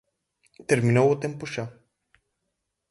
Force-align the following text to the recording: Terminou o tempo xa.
Terminou 0.69 1.07
o 1.11 1.19
tempo 1.23 1.43
xa. 1.53 1.65